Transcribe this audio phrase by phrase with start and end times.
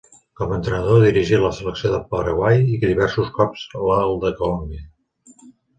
[0.39, 5.43] Com a entrenador dirigí la selecció del Paraguai i diversos cops al de Colòmbia.